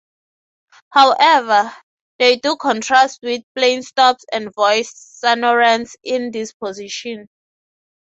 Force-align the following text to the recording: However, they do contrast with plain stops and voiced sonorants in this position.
However, 0.89 1.71
they 2.17 2.37
do 2.37 2.55
contrast 2.55 3.19
with 3.21 3.43
plain 3.55 3.83
stops 3.83 4.25
and 4.31 4.51
voiced 4.51 5.21
sonorants 5.23 5.93
in 6.01 6.31
this 6.31 6.53
position. 6.53 7.29